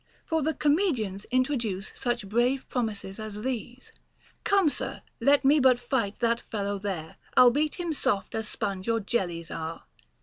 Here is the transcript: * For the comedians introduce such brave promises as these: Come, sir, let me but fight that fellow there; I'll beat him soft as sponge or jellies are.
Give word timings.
* 0.15 0.25
For 0.31 0.41
the 0.41 0.55
comedians 0.55 1.25
introduce 1.25 1.91
such 1.93 2.27
brave 2.27 2.67
promises 2.67 3.19
as 3.19 3.43
these: 3.43 3.91
Come, 4.43 4.67
sir, 4.67 5.03
let 5.19 5.45
me 5.45 5.59
but 5.59 5.77
fight 5.79 6.17
that 6.21 6.41
fellow 6.41 6.79
there; 6.79 7.17
I'll 7.37 7.51
beat 7.51 7.75
him 7.79 7.93
soft 7.93 8.33
as 8.33 8.47
sponge 8.49 8.89
or 8.89 8.99
jellies 8.99 9.51
are. 9.51 9.83